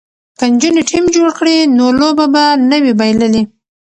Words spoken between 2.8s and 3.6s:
وي بایللې.